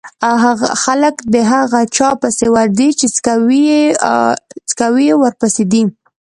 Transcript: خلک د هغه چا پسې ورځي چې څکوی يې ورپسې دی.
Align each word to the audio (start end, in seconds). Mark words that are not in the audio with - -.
خلک 0.83 1.15
د 1.33 1.35
هغه 1.51 1.79
چا 1.97 2.09
پسې 2.21 2.45
ورځي 2.55 2.89
چې 2.99 3.05
څکوی 4.69 5.01
يې 5.09 5.15
ورپسې 5.21 5.63
دی. 5.71 5.83